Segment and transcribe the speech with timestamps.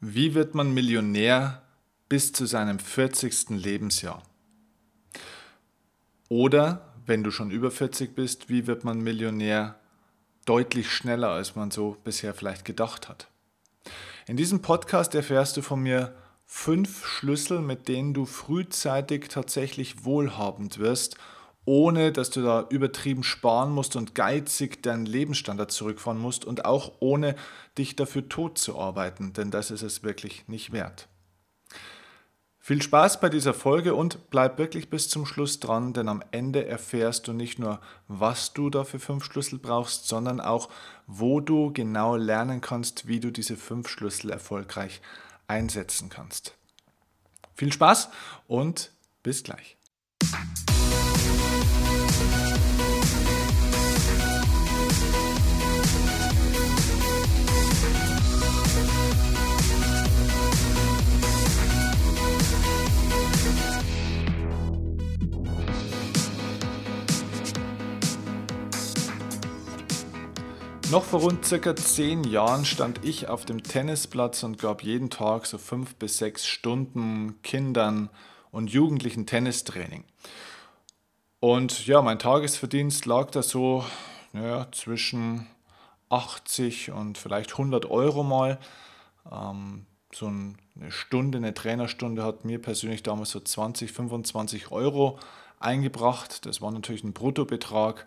[0.00, 1.62] Wie wird man Millionär
[2.08, 3.50] bis zu seinem 40.
[3.50, 4.22] Lebensjahr?
[6.28, 9.80] Oder, wenn du schon über 40 bist, wie wird man Millionär
[10.44, 13.26] deutlich schneller, als man so bisher vielleicht gedacht hat?
[14.28, 16.14] In diesem Podcast erfährst du von mir
[16.46, 21.16] fünf Schlüssel, mit denen du frühzeitig tatsächlich wohlhabend wirst
[21.68, 26.92] ohne dass du da übertrieben sparen musst und geizig deinen Lebensstandard zurückfahren musst und auch
[27.00, 27.36] ohne
[27.76, 31.08] dich dafür tot zu arbeiten, denn das ist es wirklich nicht wert.
[32.58, 36.64] Viel Spaß bei dieser Folge und bleib wirklich bis zum Schluss dran, denn am Ende
[36.64, 40.70] erfährst du nicht nur, was du da für fünf Schlüssel brauchst, sondern auch,
[41.06, 45.02] wo du genau lernen kannst, wie du diese fünf Schlüssel erfolgreich
[45.48, 46.54] einsetzen kannst.
[47.54, 48.08] Viel Spaß
[48.46, 48.90] und
[49.22, 49.76] bis gleich.
[70.90, 75.44] Noch vor rund circa zehn Jahren stand ich auf dem Tennisplatz und gab jeden Tag
[75.44, 78.08] so fünf bis sechs Stunden Kindern
[78.52, 80.04] und Jugendlichen Tennistraining.
[81.40, 83.84] Und ja, mein Tagesverdienst lag da so
[84.32, 85.46] ja, zwischen
[86.08, 88.58] 80 und vielleicht 100 Euro mal.
[89.30, 95.18] Ähm, so eine Stunde, eine Trainerstunde hat mir persönlich damals so 20, 25 Euro
[95.60, 96.46] eingebracht.
[96.46, 98.06] Das war natürlich ein Bruttobetrag.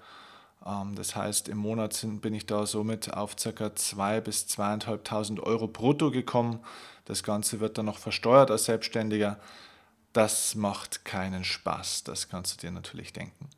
[0.65, 3.49] Ähm, das heißt, im Monat bin ich da somit auf ca.
[3.49, 6.59] 2.000 bis 2.500 Euro brutto gekommen.
[7.05, 9.39] Das Ganze wird dann noch versteuert als Selbstständiger.
[10.13, 13.49] Das macht keinen Spaß, das kannst du dir natürlich denken.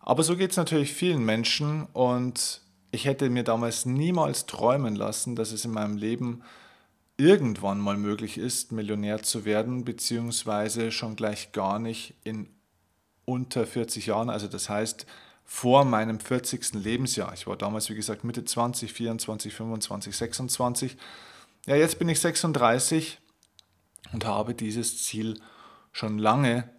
[0.00, 5.36] Aber so geht es natürlich vielen Menschen und ich hätte mir damals niemals träumen lassen,
[5.36, 6.42] dass es in meinem Leben
[7.16, 12.48] irgendwann mal möglich ist, Millionär zu werden, beziehungsweise schon gleich gar nicht in
[13.26, 14.30] unter 40 Jahren.
[14.30, 15.06] Also das heißt,
[15.52, 16.74] vor meinem 40.
[16.74, 17.34] Lebensjahr.
[17.34, 20.96] Ich war damals, wie gesagt, Mitte 20, 24, 25, 26.
[21.66, 23.18] Ja, jetzt bin ich 36
[24.12, 25.40] und habe dieses Ziel
[25.90, 26.70] schon lange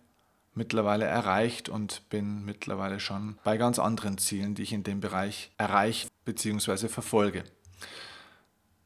[0.54, 5.52] mittlerweile erreicht und bin mittlerweile schon bei ganz anderen Zielen, die ich in dem Bereich
[5.58, 6.88] erreiche bzw.
[6.88, 7.44] verfolge.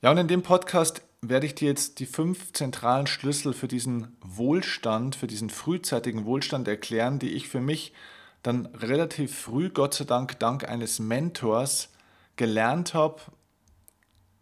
[0.02, 4.18] Ja, und in dem Podcast werde ich dir jetzt die fünf zentralen Schlüssel für diesen
[4.20, 7.94] Wohlstand, für diesen frühzeitigen Wohlstand erklären, die ich für mich
[8.46, 11.90] dann relativ früh, Gott sei Dank, dank eines Mentors
[12.36, 13.22] gelernt habe.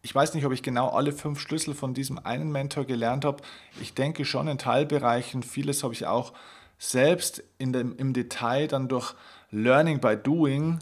[0.01, 3.41] Ich weiß nicht, ob ich genau alle fünf Schlüssel von diesem einen Mentor gelernt habe.
[3.79, 5.43] Ich denke schon in Teilbereichen.
[5.43, 6.33] Vieles habe ich auch
[6.77, 9.15] selbst in dem, im Detail dann durch
[9.51, 10.79] Learning by Doing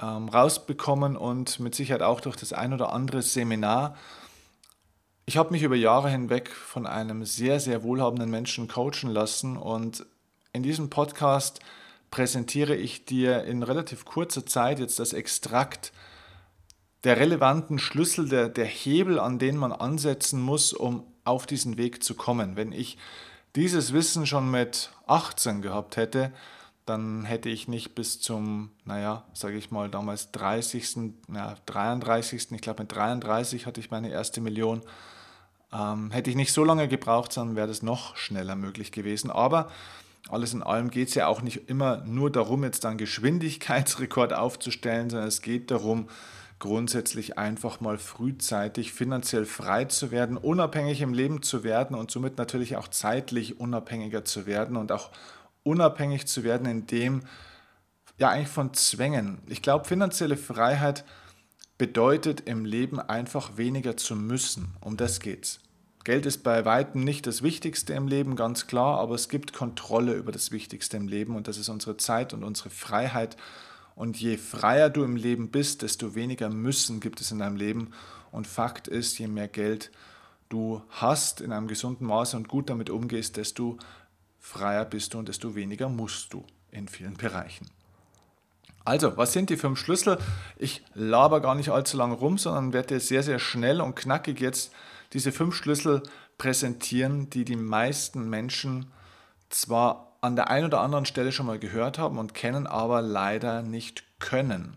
[0.00, 3.96] ähm, rausbekommen und mit Sicherheit auch durch das ein oder andere Seminar.
[5.24, 10.06] Ich habe mich über Jahre hinweg von einem sehr, sehr wohlhabenden Menschen coachen lassen und
[10.52, 11.58] in diesem Podcast
[12.16, 15.92] präsentiere ich dir in relativ kurzer Zeit jetzt das Extrakt
[17.04, 22.02] der relevanten Schlüssel, der, der Hebel, an denen man ansetzen muss, um auf diesen Weg
[22.02, 22.56] zu kommen.
[22.56, 22.96] Wenn ich
[23.54, 26.32] dieses Wissen schon mit 18 gehabt hätte,
[26.86, 32.62] dann hätte ich nicht bis zum, naja, sage ich mal, damals 30., na, 33., ich
[32.62, 34.80] glaube mit 33 hatte ich meine erste Million,
[35.70, 39.30] ähm, hätte ich nicht so lange gebraucht, sondern wäre das noch schneller möglich gewesen.
[39.30, 39.68] Aber
[40.28, 45.10] alles in allem geht es ja auch nicht immer nur darum, jetzt einen Geschwindigkeitsrekord aufzustellen,
[45.10, 46.08] sondern es geht darum,
[46.58, 52.38] grundsätzlich einfach mal frühzeitig finanziell frei zu werden, unabhängig im Leben zu werden und somit
[52.38, 55.10] natürlich auch zeitlich unabhängiger zu werden und auch
[55.62, 57.22] unabhängig zu werden in dem,
[58.18, 59.38] ja eigentlich von Zwängen.
[59.46, 61.04] Ich glaube, finanzielle Freiheit
[61.78, 64.74] bedeutet im Leben einfach weniger zu müssen.
[64.80, 65.60] Um das geht's.
[66.06, 70.14] Geld ist bei weitem nicht das Wichtigste im Leben, ganz klar, aber es gibt Kontrolle
[70.14, 73.36] über das Wichtigste im Leben und das ist unsere Zeit und unsere Freiheit.
[73.96, 77.90] Und je freier du im Leben bist, desto weniger Müssen gibt es in deinem Leben.
[78.30, 79.90] Und Fakt ist, je mehr Geld
[80.48, 83.76] du hast in einem gesunden Maße und gut damit umgehst, desto
[84.38, 87.66] freier bist du und desto weniger musst du in vielen Bereichen.
[88.84, 90.18] Also, was sind die fünf Schlüssel?
[90.56, 94.70] Ich laber gar nicht allzu lange rum, sondern werde sehr, sehr schnell und knackig jetzt
[95.12, 96.02] diese fünf Schlüssel
[96.38, 98.86] präsentieren, die die meisten Menschen
[99.48, 103.62] zwar an der einen oder anderen Stelle schon mal gehört haben und kennen, aber leider
[103.62, 104.76] nicht können.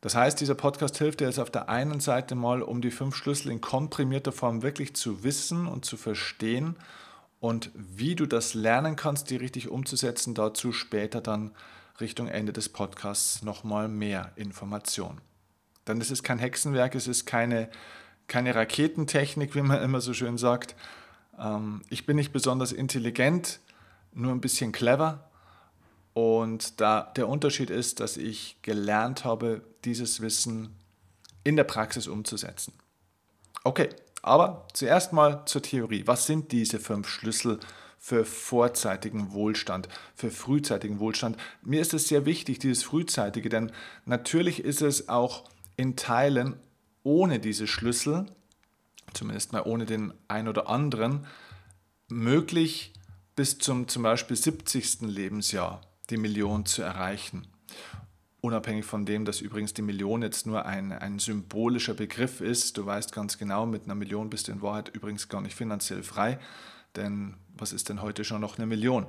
[0.00, 3.14] Das heißt, dieser Podcast hilft dir jetzt auf der einen Seite mal, um die fünf
[3.14, 6.76] Schlüssel in komprimierter Form wirklich zu wissen und zu verstehen
[7.38, 10.34] und wie du das lernen kannst, die richtig umzusetzen.
[10.34, 11.52] Dazu später dann
[12.00, 15.20] Richtung Ende des Podcasts nochmal mehr Informationen.
[15.86, 17.68] Denn es ist kein Hexenwerk, es ist keine
[18.32, 20.74] keine Raketentechnik, wie man immer so schön sagt.
[21.38, 23.60] Ähm, ich bin nicht besonders intelligent,
[24.14, 25.28] nur ein bisschen clever.
[26.14, 30.74] Und da der Unterschied ist, dass ich gelernt habe, dieses Wissen
[31.44, 32.72] in der Praxis umzusetzen.
[33.64, 33.90] Okay,
[34.22, 36.06] aber zuerst mal zur Theorie.
[36.06, 37.60] Was sind diese fünf Schlüssel
[37.98, 41.36] für vorzeitigen Wohlstand, für frühzeitigen Wohlstand?
[41.60, 43.72] Mir ist es sehr wichtig, dieses frühzeitige, denn
[44.06, 45.44] natürlich ist es auch
[45.76, 46.58] in Teilen
[47.02, 48.26] ohne diese Schlüssel,
[49.12, 51.26] zumindest mal ohne den ein oder anderen,
[52.08, 52.92] möglich
[53.34, 55.02] bis zum zum Beispiel 70.
[55.02, 57.46] Lebensjahr die Million zu erreichen.
[58.40, 62.76] Unabhängig von dem, dass übrigens die Million jetzt nur ein, ein symbolischer Begriff ist.
[62.76, 66.02] Du weißt ganz genau, mit einer Million bist du in Wahrheit übrigens gar nicht finanziell
[66.02, 66.38] frei.
[66.96, 69.06] Denn was ist denn heute schon noch eine Million?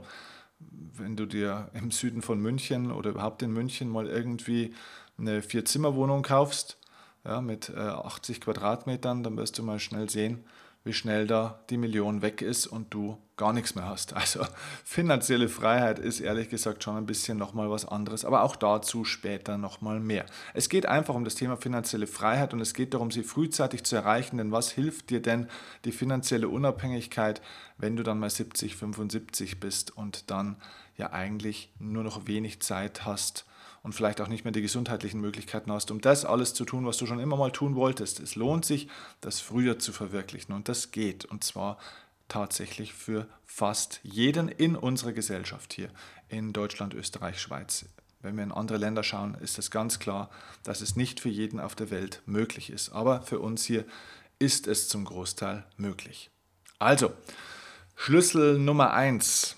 [0.59, 4.73] Wenn du dir im Süden von München oder überhaupt in München mal irgendwie
[5.17, 6.77] eine Vier-Zimmer-Wohnung kaufst,
[7.25, 10.43] ja, mit äh, 80 Quadratmetern, dann wirst du mal schnell sehen,
[10.83, 14.13] wie schnell da die Million weg ist und du gar nichts mehr hast.
[14.23, 14.45] Also
[14.83, 19.57] finanzielle Freiheit ist ehrlich gesagt schon ein bisschen nochmal was anderes, aber auch dazu später
[19.57, 20.25] nochmal mehr.
[20.53, 23.95] Es geht einfach um das Thema finanzielle Freiheit und es geht darum, sie frühzeitig zu
[23.95, 25.47] erreichen, denn was hilft dir denn
[25.85, 27.41] die finanzielle Unabhängigkeit,
[27.77, 30.57] wenn du dann mal 70, 75 bist und dann
[30.97, 33.45] ja eigentlich nur noch wenig Zeit hast,
[33.83, 36.97] und vielleicht auch nicht mehr die gesundheitlichen Möglichkeiten hast, um das alles zu tun, was
[36.97, 38.19] du schon immer mal tun wolltest.
[38.19, 38.87] Es lohnt sich,
[39.21, 41.77] das früher zu verwirklichen und das geht und zwar
[42.29, 45.89] tatsächlich für fast jeden in unserer Gesellschaft hier
[46.29, 47.85] in Deutschland, Österreich, Schweiz.
[48.21, 50.29] Wenn wir in andere Länder schauen, ist es ganz klar,
[50.63, 52.89] dass es nicht für jeden auf der Welt möglich ist.
[52.93, 53.85] Aber für uns hier
[54.39, 56.31] ist es zum Großteil möglich.
[56.79, 57.11] Also,
[57.95, 59.57] Schlüssel Nummer eins: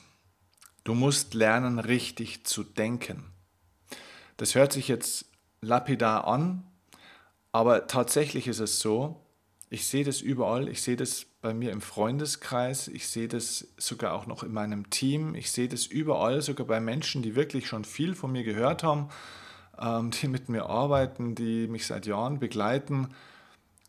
[0.83, 3.34] Du musst lernen, richtig zu denken.
[4.37, 5.25] Das hört sich jetzt
[5.61, 6.63] lapidar an,
[7.51, 9.21] aber tatsächlich ist es so,
[9.69, 14.13] ich sehe das überall, ich sehe das bei mir im Freundeskreis, ich sehe das sogar
[14.13, 17.83] auch noch in meinem Team, ich sehe das überall, sogar bei Menschen, die wirklich schon
[17.83, 19.09] viel von mir gehört haben,
[19.79, 23.09] ähm, die mit mir arbeiten, die mich seit Jahren begleiten,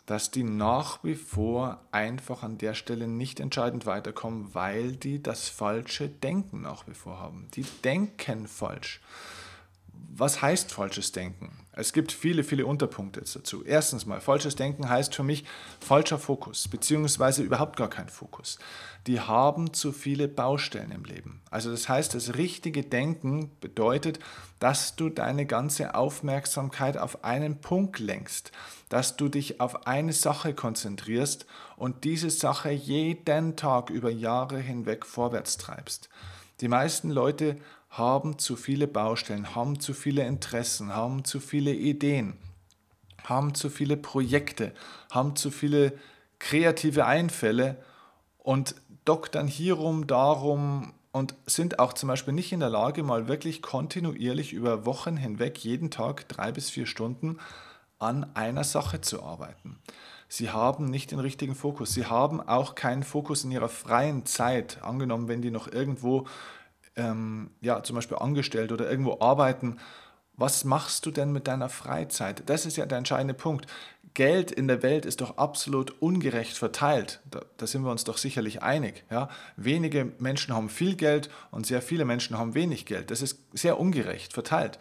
[0.06, 5.48] dass die nach wie vor einfach an der Stelle nicht entscheidend weiterkommen, weil die das
[5.48, 7.48] falsche Denken nach wie vor haben.
[7.54, 9.00] Die denken falsch.
[10.18, 11.66] Was heißt falsches Denken?
[11.72, 13.62] Es gibt viele, viele Unterpunkte dazu.
[13.62, 15.44] Erstens mal, falsches Denken heißt für mich
[15.78, 18.58] falscher Fokus, beziehungsweise überhaupt gar kein Fokus.
[19.06, 21.42] Die haben zu viele Baustellen im Leben.
[21.50, 24.18] Also das heißt, das richtige Denken bedeutet,
[24.58, 28.52] dass du deine ganze Aufmerksamkeit auf einen Punkt lenkst,
[28.88, 31.44] dass du dich auf eine Sache konzentrierst
[31.76, 36.08] und diese Sache jeden Tag über Jahre hinweg vorwärts treibst.
[36.62, 37.58] Die meisten Leute
[37.96, 42.36] haben zu viele Baustellen, haben zu viele Interessen, haben zu viele Ideen,
[43.24, 44.72] haben zu viele Projekte,
[45.10, 45.92] haben zu viele
[46.38, 47.76] kreative Einfälle
[48.38, 53.62] und doktern hierum, darum und sind auch zum Beispiel nicht in der Lage, mal wirklich
[53.62, 57.38] kontinuierlich über Wochen hinweg jeden Tag drei bis vier Stunden
[57.98, 59.78] an einer Sache zu arbeiten.
[60.28, 61.94] Sie haben nicht den richtigen Fokus.
[61.94, 64.82] Sie haben auch keinen Fokus in ihrer freien Zeit.
[64.82, 66.26] Angenommen, wenn die noch irgendwo
[66.96, 69.78] ähm, ja, zum Beispiel angestellt oder irgendwo arbeiten,
[70.36, 72.42] was machst du denn mit deiner Freizeit?
[72.46, 73.66] Das ist ja der entscheidende Punkt.
[74.12, 77.20] Geld in der Welt ist doch absolut ungerecht verteilt.
[77.30, 79.04] Da, da, sind wir uns doch sicherlich einig.
[79.10, 79.28] Ja?
[79.56, 83.10] Wenige Menschen haben viel Geld und sehr viele Menschen haben wenig Geld.
[83.10, 84.78] Das ist sehr ungerecht verteilt.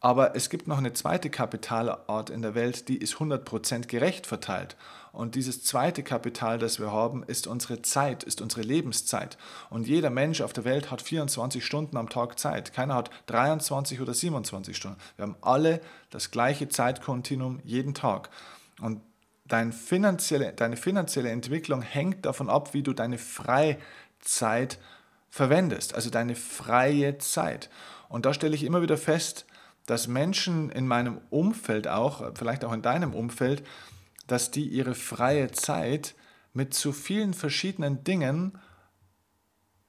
[0.00, 4.76] Aber es gibt noch eine zweite Kapitalart in der Welt, die ist 100% gerecht verteilt.
[5.10, 9.36] Und dieses zweite Kapital, das wir haben, ist unsere Zeit, ist unsere Lebenszeit.
[9.70, 12.72] Und jeder Mensch auf der Welt hat 24 Stunden am Tag Zeit.
[12.72, 14.98] Keiner hat 23 oder 27 Stunden.
[15.16, 18.30] Wir haben alle das gleiche Zeitkontinuum jeden Tag.
[18.80, 19.00] Und
[19.46, 24.78] dein finanzielle, deine finanzielle Entwicklung hängt davon ab, wie du deine Freizeit
[25.30, 27.70] verwendest, also deine freie Zeit.
[28.08, 29.46] Und da stelle ich immer wieder fest,
[29.88, 33.66] dass Menschen in meinem Umfeld auch, vielleicht auch in deinem Umfeld,
[34.26, 36.14] dass die ihre freie Zeit
[36.52, 38.58] mit zu vielen verschiedenen Dingen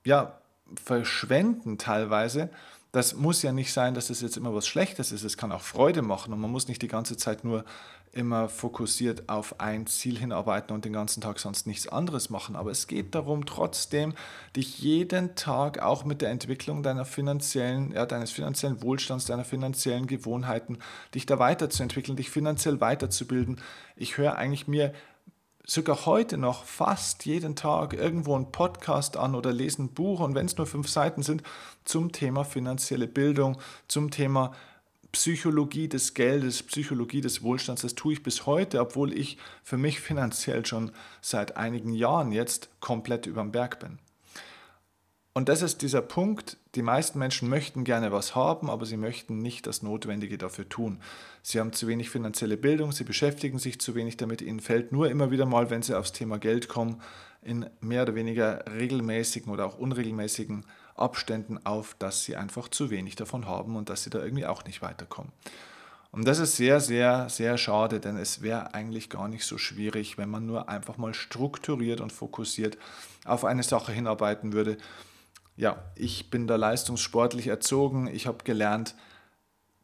[0.05, 0.39] ja,
[0.81, 2.49] verschwenden teilweise.
[2.93, 5.23] Das muss ja nicht sein, dass es jetzt immer was Schlechtes ist.
[5.23, 7.65] Es kann auch Freude machen und man muss nicht die ganze Zeit nur
[8.11, 12.55] immer fokussiert auf ein Ziel hinarbeiten und den ganzen Tag sonst nichts anderes machen.
[12.55, 14.13] Aber es geht darum, trotzdem
[14.55, 20.07] dich jeden Tag auch mit der Entwicklung deiner finanziellen, ja, deines finanziellen Wohlstands, deiner finanziellen
[20.07, 20.79] Gewohnheiten,
[21.13, 23.61] dich da weiterzuentwickeln, dich finanziell weiterzubilden.
[23.95, 24.93] Ich höre eigentlich mir
[25.65, 30.33] sogar heute noch fast jeden Tag irgendwo einen Podcast an oder lese ein Buch und
[30.33, 31.43] wenn es nur fünf Seiten sind,
[31.85, 34.53] zum Thema finanzielle Bildung, zum Thema
[35.11, 39.99] Psychologie des Geldes, Psychologie des Wohlstands, das tue ich bis heute, obwohl ich für mich
[39.99, 43.99] finanziell schon seit einigen Jahren jetzt komplett über dem Berg bin.
[45.33, 49.41] Und das ist dieser Punkt, die meisten Menschen möchten gerne was haben, aber sie möchten
[49.41, 50.99] nicht das Notwendige dafür tun.
[51.43, 55.09] Sie haben zu wenig finanzielle Bildung, sie beschäftigen sich zu wenig damit, ihnen fällt nur
[55.09, 57.01] immer wieder mal, wenn sie aufs Thema Geld kommen,
[57.41, 60.65] in mehr oder weniger regelmäßigen oder auch unregelmäßigen
[60.99, 64.65] Abständen auf, dass sie einfach zu wenig davon haben und dass sie da irgendwie auch
[64.65, 65.31] nicht weiterkommen.
[66.11, 70.17] Und das ist sehr, sehr, sehr schade, denn es wäre eigentlich gar nicht so schwierig,
[70.17, 72.77] wenn man nur einfach mal strukturiert und fokussiert
[73.25, 74.77] auf eine Sache hinarbeiten würde
[75.59, 78.07] ja, ich bin da leistungssportlich erzogen.
[78.07, 78.95] Ich habe gelernt,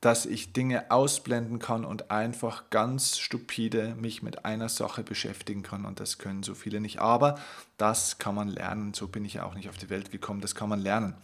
[0.05, 5.83] dass ich Dinge ausblenden kann und einfach ganz stupide mich mit einer Sache beschäftigen kann.
[5.83, 6.99] Und das können so viele nicht.
[6.99, 7.39] Aber
[7.77, 8.93] das kann man lernen.
[8.93, 10.41] So bin ich ja auch nicht auf die Welt gekommen.
[10.41, 11.15] Das kann man lernen.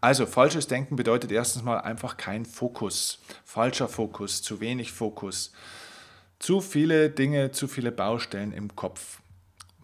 [0.00, 3.20] Also falsches Denken bedeutet erstens mal einfach kein Fokus.
[3.44, 5.52] Falscher Fokus, zu wenig Fokus.
[6.38, 9.21] Zu viele Dinge, zu viele Baustellen im Kopf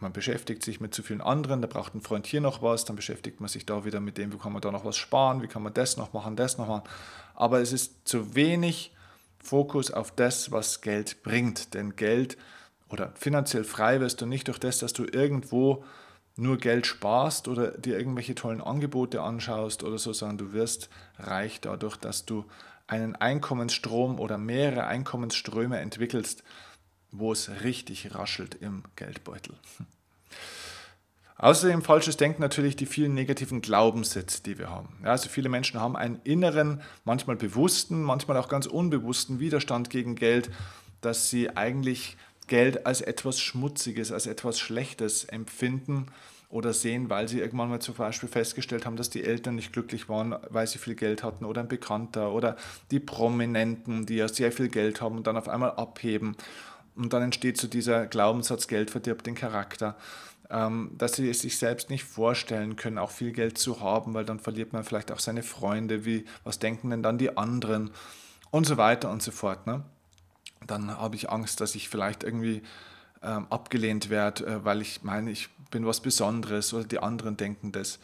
[0.00, 2.96] man beschäftigt sich mit zu vielen anderen, da braucht ein Freund hier noch was, dann
[2.96, 5.48] beschäftigt man sich da wieder mit dem, wie kann man da noch was sparen, wie
[5.48, 6.88] kann man das noch machen, das noch machen.
[7.34, 8.92] Aber es ist zu wenig
[9.38, 11.74] Fokus auf das, was Geld bringt.
[11.74, 12.36] Denn Geld
[12.90, 15.84] oder finanziell frei wirst du nicht durch das, dass du irgendwo
[16.36, 20.88] nur Geld sparst oder dir irgendwelche tollen Angebote anschaust oder so, sondern du wirst
[21.18, 22.44] reich dadurch, dass du
[22.86, 26.42] einen Einkommensstrom oder mehrere Einkommensströme entwickelst
[27.10, 29.54] wo es richtig raschelt im Geldbeutel.
[31.40, 34.88] Außerdem falsches Denken natürlich die vielen negativen Glaubenssätze, die wir haben.
[35.04, 40.16] Ja, also viele Menschen haben einen inneren, manchmal bewussten, manchmal auch ganz unbewussten Widerstand gegen
[40.16, 40.50] Geld,
[41.00, 42.16] dass sie eigentlich
[42.48, 46.06] Geld als etwas Schmutziges, als etwas Schlechtes empfinden
[46.50, 50.08] oder sehen, weil sie irgendwann mal zum Beispiel festgestellt haben, dass die Eltern nicht glücklich
[50.08, 52.56] waren, weil sie viel Geld hatten oder ein Bekannter oder
[52.90, 56.36] die Prominenten, die ja sehr viel Geld haben und dann auf einmal abheben
[56.98, 59.96] und dann entsteht so dieser Glaubenssatz, Geld verdirbt den Charakter,
[60.50, 64.24] ähm, dass sie es sich selbst nicht vorstellen können, auch viel Geld zu haben, weil
[64.24, 67.90] dann verliert man vielleicht auch seine Freunde, wie, was denken denn dann die anderen
[68.50, 69.66] und so weiter und so fort.
[69.66, 69.84] Ne?
[70.66, 72.62] Dann habe ich Angst, dass ich vielleicht irgendwie
[73.22, 77.70] ähm, abgelehnt werde, äh, weil ich meine, ich bin was Besonderes oder die anderen denken
[77.70, 78.00] das.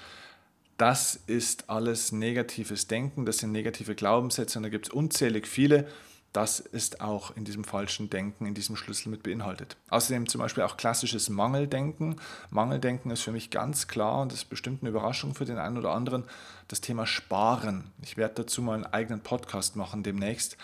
[0.77, 5.87] Das ist alles negatives Denken, das sind negative Glaubenssätze und da gibt es unzählig viele
[6.35, 9.77] das ist auch in diesem falschen Denken, in diesem Schlüssel mit beinhaltet.
[9.89, 12.17] Außerdem zum Beispiel auch klassisches Mangeldenken.
[12.51, 15.93] Mangeldenken ist für mich ganz klar und ist bestimmt eine Überraschung für den einen oder
[15.93, 16.25] anderen,
[16.67, 17.93] das Thema Sparen.
[18.03, 20.57] Ich werde dazu mal einen eigenen Podcast machen demnächst,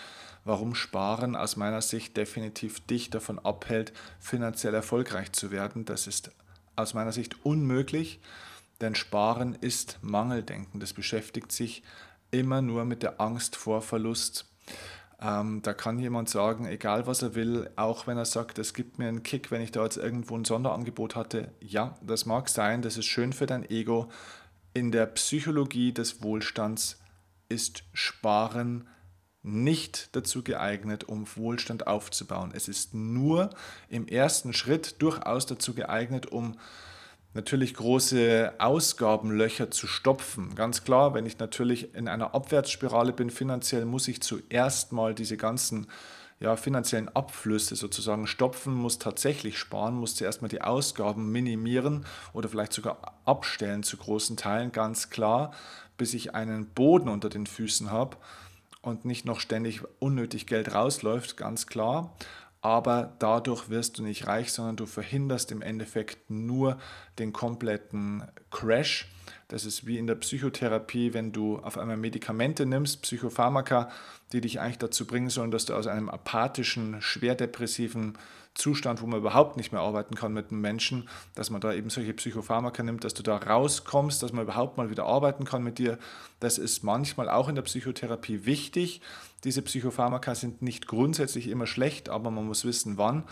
[0.43, 5.85] warum Sparen aus meiner Sicht definitiv dich davon abhält, finanziell erfolgreich zu werden.
[5.85, 6.31] Das ist
[6.75, 8.19] aus meiner Sicht unmöglich,
[8.81, 10.81] denn Sparen ist Mangeldenken.
[10.81, 11.81] Das beschäftigt sich
[12.29, 14.45] immer nur mit der Angst vor Verlust.
[15.21, 18.97] Ähm, da kann jemand sagen, egal was er will, auch wenn er sagt, es gibt
[18.97, 21.51] mir einen Kick, wenn ich da jetzt irgendwo ein Sonderangebot hatte.
[21.59, 24.09] Ja, das mag sein, das ist schön für dein Ego.
[24.73, 26.99] In der Psychologie des Wohlstands
[27.49, 28.87] ist Sparen
[29.43, 32.51] nicht dazu geeignet, um Wohlstand aufzubauen.
[32.53, 33.51] Es ist nur
[33.89, 36.57] im ersten Schritt durchaus dazu geeignet, um
[37.33, 40.55] natürlich große Ausgabenlöcher zu stopfen.
[40.55, 45.37] Ganz klar, wenn ich natürlich in einer Abwärtsspirale bin finanziell, muss ich zuerst mal diese
[45.37, 45.87] ganzen
[46.39, 52.49] ja, finanziellen Abflüsse sozusagen stopfen, muss tatsächlich sparen, muss zuerst mal die Ausgaben minimieren oder
[52.49, 55.53] vielleicht sogar abstellen zu großen Teilen, ganz klar,
[55.97, 58.17] bis ich einen Boden unter den Füßen habe
[58.81, 62.15] und nicht noch ständig unnötig Geld rausläuft, ganz klar
[62.61, 66.77] aber dadurch wirst du nicht reich, sondern du verhinderst im Endeffekt nur
[67.17, 69.07] den kompletten Crash.
[69.47, 73.89] Das ist wie in der Psychotherapie, wenn du auf einmal Medikamente nimmst, Psychopharmaka,
[74.31, 78.17] die dich eigentlich dazu bringen sollen, dass du aus einem apathischen, schwerdepressiven
[78.53, 81.89] Zustand, wo man überhaupt nicht mehr arbeiten kann mit einem Menschen, dass man da eben
[81.89, 85.79] solche Psychopharmaka nimmt, dass du da rauskommst, dass man überhaupt mal wieder arbeiten kann mit
[85.79, 85.97] dir.
[86.39, 89.01] Das ist manchmal auch in der Psychotherapie wichtig.
[89.43, 93.23] Diese Psychopharmaka sind nicht grundsätzlich immer schlecht, aber man muss wissen, wann.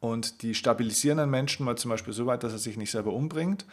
[0.00, 3.12] Und die stabilisieren einen Menschen mal zum Beispiel so weit, dass er sich nicht selber
[3.12, 3.66] umbringt.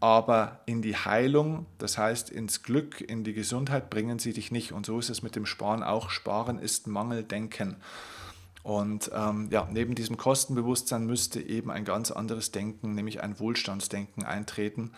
[0.00, 4.72] Aber in die Heilung, das heißt ins Glück, in die Gesundheit bringen sie dich nicht.
[4.72, 6.10] Und so ist es mit dem Sparen auch.
[6.10, 7.76] Sparen ist Mangeldenken.
[8.62, 14.24] Und ähm, ja, neben diesem Kostenbewusstsein müsste eben ein ganz anderes Denken, nämlich ein Wohlstandsdenken
[14.24, 14.92] eintreten.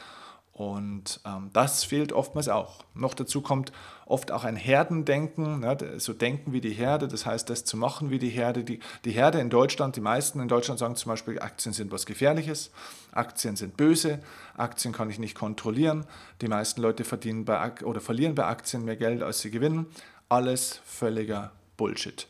[0.61, 2.85] Und ähm, das fehlt oftmals auch.
[2.93, 3.73] Noch dazu kommt
[4.05, 8.11] oft auch ein Herdendenken, ne, so denken wie die Herde, das heißt, das zu machen
[8.11, 8.63] wie die Herde.
[8.63, 12.05] Die, die Herde in Deutschland, die meisten in Deutschland sagen zum Beispiel, Aktien sind was
[12.05, 12.73] Gefährliches,
[13.11, 14.19] Aktien sind böse,
[14.55, 16.05] Aktien kann ich nicht kontrollieren.
[16.43, 19.87] Die meisten Leute verdienen bei, oder verlieren bei Aktien mehr Geld, als sie gewinnen.
[20.29, 22.29] Alles völliger Bullshit.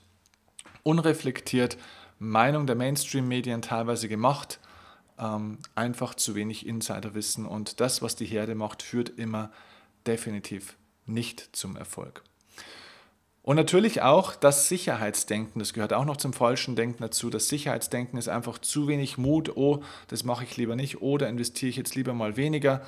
[0.85, 1.79] Unreflektiert,
[2.21, 4.61] Meinung der Mainstream-Medien teilweise gemacht,
[5.21, 9.51] ähm, einfach zu wenig Insiderwissen und das, was die Herde macht, führt immer
[10.07, 12.23] definitiv nicht zum Erfolg.
[13.43, 17.31] Und natürlich auch das Sicherheitsdenken, das gehört auch noch zum falschen Denken dazu.
[17.31, 21.31] Das Sicherheitsdenken ist einfach zu wenig Mut, oh, das mache ich lieber nicht, oder oh,
[21.31, 22.83] investiere ich jetzt lieber mal weniger,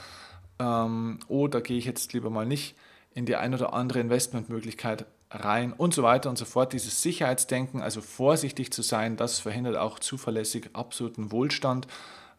[0.59, 2.77] ähm, oh, da gehe ich jetzt lieber mal nicht
[3.15, 6.73] in die ein oder andere Investmentmöglichkeit rein und so weiter und so fort.
[6.73, 11.87] Dieses Sicherheitsdenken, also vorsichtig zu sein, das verhindert auch zuverlässig absoluten Wohlstand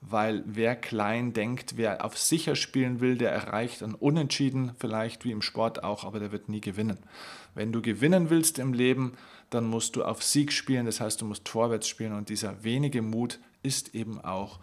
[0.09, 5.31] weil wer klein denkt, wer auf sicher spielen will, der erreicht ein Unentschieden, vielleicht wie
[5.31, 6.97] im Sport auch, aber der wird nie gewinnen.
[7.55, 9.13] Wenn du gewinnen willst im Leben,
[9.49, 13.01] dann musst du auf Sieg spielen, das heißt, du musst vorwärts spielen und dieser wenige
[13.01, 14.59] Mut ist eben auch,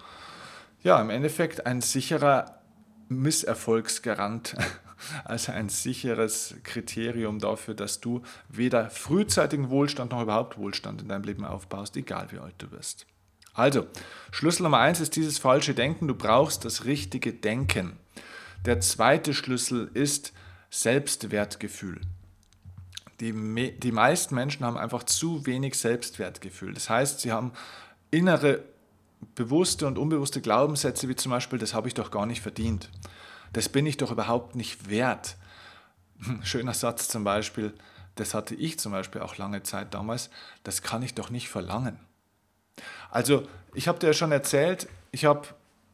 [0.82, 2.61] ja, im Endeffekt ein sicherer
[3.09, 4.56] Misserfolgsgarant,
[5.25, 11.25] also ein sicheres Kriterium dafür, dass du weder frühzeitigen Wohlstand noch überhaupt Wohlstand in deinem
[11.25, 13.06] Leben aufbaust, egal wie alt du wirst.
[13.54, 13.87] Also,
[14.30, 16.09] Schlüssel Nummer eins ist dieses falsche Denken.
[16.09, 17.99] Du brauchst das richtige Denken.
[18.64, 20.33] Der zweite Schlüssel ist
[20.71, 22.00] Selbstwertgefühl.
[23.21, 23.33] Die,
[23.78, 26.73] die meisten Menschen haben einfach zu wenig Selbstwertgefühl.
[26.73, 27.52] Das heißt, sie haben
[28.11, 28.64] innere
[29.35, 32.90] bewusste und unbewusste Glaubenssätze, wie zum Beispiel, das habe ich doch gar nicht verdient.
[33.52, 35.37] Das bin ich doch überhaupt nicht wert.
[36.42, 37.75] Schöner Satz zum Beispiel,
[38.14, 40.30] das hatte ich zum Beispiel auch lange Zeit damals,
[40.64, 41.99] das kann ich doch nicht verlangen.
[43.11, 43.43] Also
[43.75, 45.49] ich habe dir ja schon erzählt, ich habe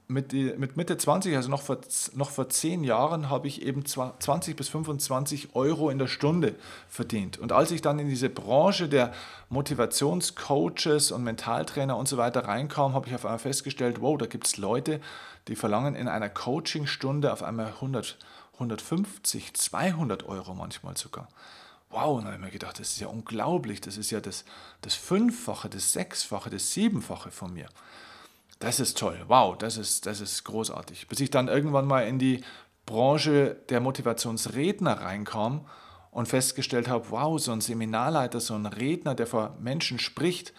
[0.09, 1.79] mit, mit Mitte 20, also noch vor,
[2.15, 6.55] noch vor zehn Jahren, habe ich eben 20 bis 25 Euro in der Stunde
[6.89, 7.39] verdient.
[7.39, 9.13] Und als ich dann in diese Branche der
[9.49, 14.47] Motivationscoaches und Mentaltrainer und so weiter reinkam, habe ich auf einmal festgestellt, wow, da gibt
[14.47, 15.01] es Leute,
[15.49, 18.17] die verlangen in einer Coachingstunde auf einmal 100,
[18.55, 21.29] 150, 200 Euro manchmal sogar
[21.91, 24.45] wow, und dann habe ich mir gedacht, das ist ja unglaublich, das ist ja das,
[24.81, 27.69] das Fünffache, das Sechsfache, das Siebenfache von mir.
[28.59, 31.09] Das ist toll, wow, das ist, das ist großartig.
[31.09, 32.43] Bis ich dann irgendwann mal in die
[32.87, 35.67] Branche der Motivationsredner reinkam
[36.11, 40.55] und festgestellt habe, wow, so ein Seminarleiter, so ein Redner, der vor Menschen spricht,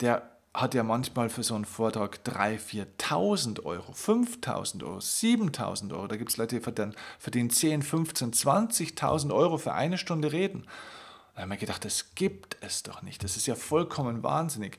[0.00, 6.06] der hat ja manchmal für so einen Vortrag 3.000, 4.000 Euro, 5.000 Euro, 7.000 Euro.
[6.08, 10.66] Da gibt es Leute, die verdienen, verdienen 10, 15, 20.000 Euro für eine Stunde Reden.
[11.34, 13.22] Da habe ich mir gedacht, das gibt es doch nicht.
[13.22, 14.78] Das ist ja vollkommen wahnsinnig.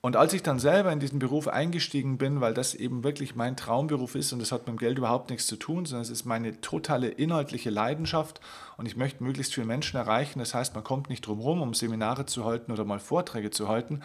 [0.00, 3.56] Und als ich dann selber in diesen Beruf eingestiegen bin, weil das eben wirklich mein
[3.56, 6.26] Traumberuf ist und das hat mit dem Geld überhaupt nichts zu tun, sondern es ist
[6.26, 8.38] meine totale inhaltliche Leidenschaft
[8.76, 10.40] und ich möchte möglichst viele Menschen erreichen.
[10.40, 13.68] Das heißt, man kommt nicht drum herum, um Seminare zu halten oder mal Vorträge zu
[13.68, 14.02] halten,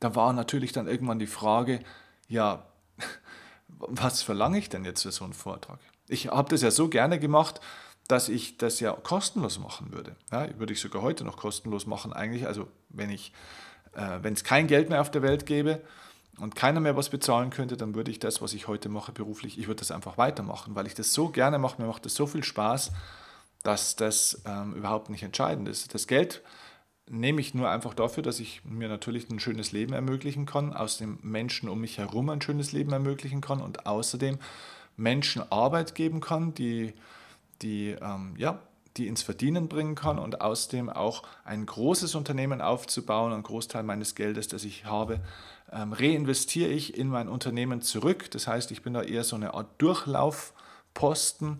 [0.00, 1.80] da war natürlich dann irgendwann die Frage,
[2.28, 2.66] ja,
[3.68, 5.78] was verlange ich denn jetzt für so einen Vortrag?
[6.08, 7.60] Ich habe das ja so gerne gemacht,
[8.08, 10.16] dass ich das ja kostenlos machen würde.
[10.32, 12.46] Ja, würde ich sogar heute noch kostenlos machen eigentlich.
[12.46, 13.32] Also wenn ich,
[13.92, 15.80] äh, wenn es kein Geld mehr auf der Welt gäbe
[16.40, 19.58] und keiner mehr was bezahlen könnte, dann würde ich das, was ich heute mache beruflich,
[19.58, 22.26] ich würde das einfach weitermachen, weil ich das so gerne mache, mir macht das so
[22.26, 22.90] viel Spaß,
[23.62, 25.94] dass das ähm, überhaupt nicht entscheidend ist.
[25.94, 26.42] Das Geld
[27.10, 30.98] nehme ich nur einfach dafür, dass ich mir natürlich ein schönes Leben ermöglichen kann, aus
[30.98, 34.38] dem Menschen um mich herum ein schönes Leben ermöglichen kann und außerdem
[34.96, 36.94] Menschen Arbeit geben kann, die,
[37.62, 38.60] die, ähm, ja,
[38.96, 43.32] die ins Verdienen bringen kann und außerdem auch ein großes Unternehmen aufzubauen.
[43.32, 45.20] Ein Großteil meines Geldes, das ich habe,
[45.72, 48.30] ähm, reinvestiere ich in mein Unternehmen zurück.
[48.30, 51.58] Das heißt, ich bin da eher so eine Art Durchlaufposten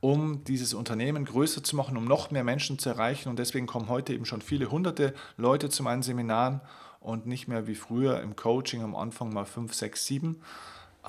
[0.00, 3.28] um dieses Unternehmen größer zu machen, um noch mehr Menschen zu erreichen.
[3.28, 6.60] Und deswegen kommen heute eben schon viele hunderte Leute zu meinen Seminaren
[7.00, 10.40] und nicht mehr wie früher im Coaching am Anfang mal fünf, sechs, sieben.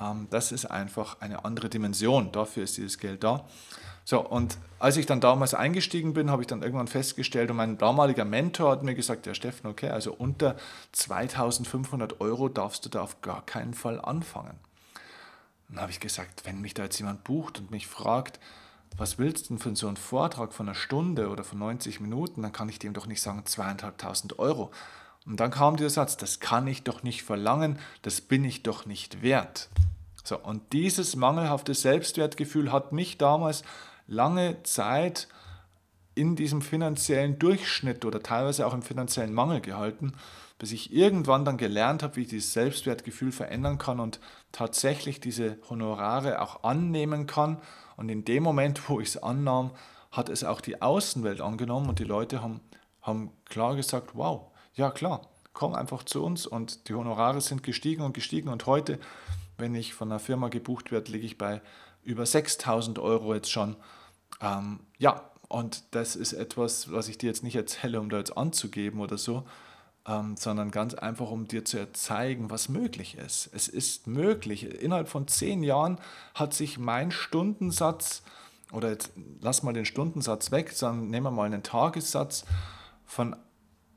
[0.00, 2.32] Ähm, das ist einfach eine andere Dimension.
[2.32, 3.46] Dafür ist dieses Geld da.
[4.04, 7.78] So, und als ich dann damals eingestiegen bin, habe ich dann irgendwann festgestellt, und mein
[7.78, 10.56] damaliger Mentor hat mir gesagt, ja Steffen, okay, also unter
[10.92, 14.58] 2500 Euro darfst du da auf gar keinen Fall anfangen.
[15.68, 18.40] Dann habe ich gesagt, wenn mich da jetzt jemand bucht und mich fragt,
[18.96, 22.42] was willst du denn für so einen Vortrag von einer Stunde oder von 90 Minuten,
[22.42, 24.70] dann kann ich dem doch nicht sagen zweieinhalbtausend Euro.
[25.26, 28.86] Und dann kam dieser Satz, das kann ich doch nicht verlangen, das bin ich doch
[28.86, 29.68] nicht wert.
[30.24, 33.62] So, und dieses mangelhafte Selbstwertgefühl hat mich damals
[34.06, 35.28] lange Zeit
[36.14, 40.12] in diesem finanziellen Durchschnitt oder teilweise auch im finanziellen Mangel gehalten,
[40.58, 44.20] bis ich irgendwann dann gelernt habe, wie ich dieses Selbstwertgefühl verändern kann und
[44.52, 47.58] tatsächlich diese Honorare auch annehmen kann
[48.00, 49.72] und in dem Moment, wo ich es annahm,
[50.10, 52.60] hat es auch die Außenwelt angenommen und die Leute haben,
[53.02, 58.02] haben klar gesagt, wow, ja klar, komm einfach zu uns und die Honorare sind gestiegen
[58.02, 58.98] und gestiegen und heute,
[59.58, 61.60] wenn ich von einer Firma gebucht werde, liege ich bei
[62.02, 63.76] über 6000 Euro jetzt schon.
[64.40, 68.36] Ähm, ja, Und das ist etwas, was ich dir jetzt nicht erzähle, um da jetzt
[68.36, 69.44] anzugeben oder so,
[70.10, 73.50] ähm, sondern ganz einfach, um dir zu zeigen, was möglich ist.
[73.52, 74.64] Es ist möglich.
[74.64, 75.98] Innerhalb von zehn Jahren
[76.34, 78.22] hat sich mein Stundensatz,
[78.72, 82.44] oder jetzt lass mal den Stundensatz weg, sondern nehmen wir mal einen Tagessatz
[83.06, 83.36] von,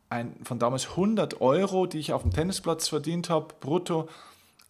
[0.10, 4.08] ein, von damals 100 Euro, die ich auf dem Tennisplatz verdient habe, brutto,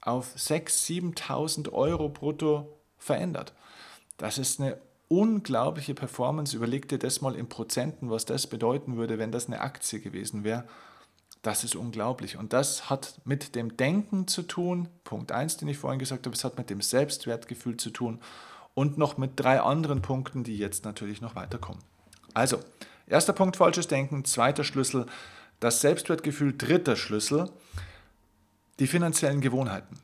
[0.01, 3.53] auf 6.000, 7.000 Euro brutto verändert.
[4.17, 4.77] Das ist eine
[5.07, 6.55] unglaubliche Performance.
[6.55, 10.43] Überleg dir das mal in Prozenten, was das bedeuten würde, wenn das eine Aktie gewesen
[10.43, 10.65] wäre.
[11.43, 12.37] Das ist unglaublich.
[12.37, 14.87] Und das hat mit dem Denken zu tun.
[15.03, 18.21] Punkt 1, den ich vorhin gesagt habe, es hat mit dem Selbstwertgefühl zu tun
[18.73, 21.83] und noch mit drei anderen Punkten, die jetzt natürlich noch weiterkommen.
[22.33, 22.59] Also,
[23.07, 24.23] erster Punkt, falsches Denken.
[24.23, 25.05] Zweiter Schlüssel,
[25.59, 26.57] das Selbstwertgefühl.
[26.57, 27.49] Dritter Schlüssel,
[28.79, 29.99] die finanziellen Gewohnheiten.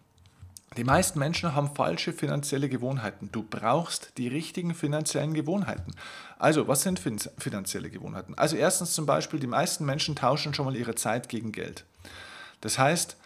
[0.77, 3.29] Die meisten Menschen haben falsche finanzielle Gewohnheiten.
[3.31, 5.93] Du brauchst die richtigen finanziellen Gewohnheiten.
[6.37, 8.35] Also, was sind finanzielle Gewohnheiten?
[8.37, 11.85] Also erstens zum Beispiel, die meisten Menschen tauschen schon mal ihre Zeit gegen Geld.
[12.61, 13.17] Das heißt,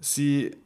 [0.00, 0.56] sie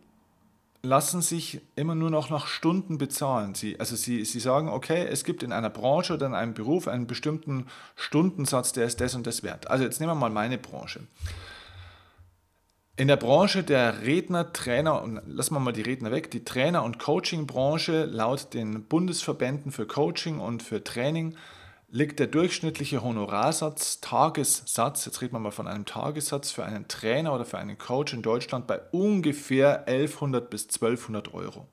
[0.83, 3.55] lassen sich immer nur noch nach Stunden bezahlen.
[3.55, 6.89] Sie, also sie, sie sagen, okay, es gibt in einer Branche oder in einem Beruf
[6.89, 9.71] einen bestimmten Stundensatz, der ist das und das wert.
[9.71, 11.01] Also jetzt nehmen wir mal meine Branche.
[12.97, 17.01] In der Branche der Redner, Trainer und lassen mal die Redner weg, die Trainer- und
[17.01, 21.37] Coaching-Branche laut den Bundesverbänden für Coaching und für Training
[21.89, 27.35] liegt der durchschnittliche Honorarsatz, Tagessatz, jetzt reden wir mal von einem Tagessatz für einen Trainer
[27.35, 31.67] oder für einen Coach in Deutschland bei ungefähr 1100 bis 1200 Euro.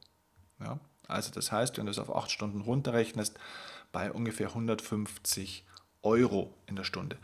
[0.59, 3.37] Ja, also das heißt, wenn du es auf 8 Stunden runterrechnest,
[3.91, 5.65] bei ungefähr 150
[6.01, 7.17] Euro in der Stunde.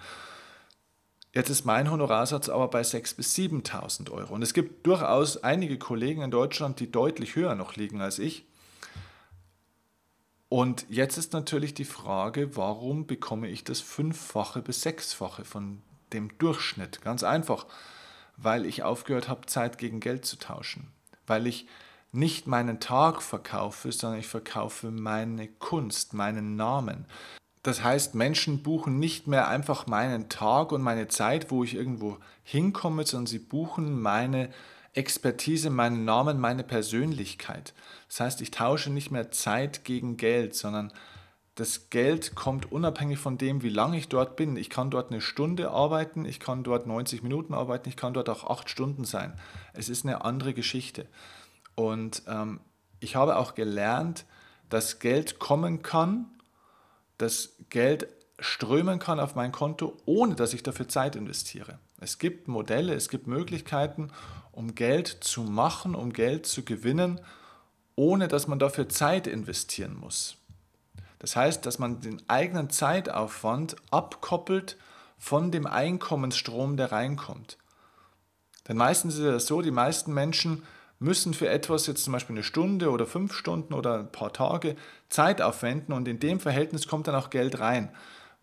[1.37, 4.33] Jetzt ist mein Honorarsatz aber bei 6.000 bis 7.000 Euro.
[4.33, 8.47] Und es gibt durchaus einige Kollegen in Deutschland, die deutlich höher noch liegen als ich.
[10.49, 16.35] Und jetzt ist natürlich die Frage, warum bekomme ich das Fünffache bis Sechsfache von dem
[16.39, 17.03] Durchschnitt?
[17.03, 17.67] Ganz einfach,
[18.35, 20.91] weil ich aufgehört habe, Zeit gegen Geld zu tauschen.
[21.27, 21.67] Weil ich
[22.11, 27.05] nicht meinen Tag verkaufe, sondern ich verkaufe meine Kunst, meinen Namen.
[27.67, 32.17] Das heißt, Menschen buchen nicht mehr einfach meinen Tag und meine Zeit, wo ich irgendwo
[32.45, 34.51] hinkomme, sondern sie buchen meine
[34.93, 37.73] Expertise, meinen Namen, meine Persönlichkeit.
[38.07, 40.93] Das heißt, ich tausche nicht mehr Zeit gegen Geld, sondern
[41.55, 44.55] das Geld kommt unabhängig von dem, wie lange ich dort bin.
[44.55, 48.29] Ich kann dort eine Stunde arbeiten, ich kann dort 90 Minuten arbeiten, ich kann dort
[48.29, 49.37] auch acht Stunden sein.
[49.73, 51.05] Es ist eine andere Geschichte.
[51.75, 52.61] Und ähm,
[53.01, 54.23] ich habe auch gelernt,
[54.69, 56.27] dass Geld kommen kann,
[57.17, 58.07] dass Geld
[58.39, 61.79] strömen kann auf mein Konto, ohne dass ich dafür Zeit investiere.
[61.99, 64.11] Es gibt Modelle, es gibt Möglichkeiten,
[64.51, 67.19] um Geld zu machen, um Geld zu gewinnen,
[67.95, 70.37] ohne dass man dafür Zeit investieren muss.
[71.19, 74.77] Das heißt, dass man den eigenen Zeitaufwand abkoppelt
[75.17, 77.57] von dem Einkommensstrom, der reinkommt.
[78.67, 80.63] Denn meistens ist es so, die meisten Menschen
[80.99, 84.75] müssen für etwas jetzt zum Beispiel eine Stunde oder fünf Stunden oder ein paar Tage
[85.09, 87.89] Zeit aufwenden und in dem Verhältnis kommt dann auch Geld rein.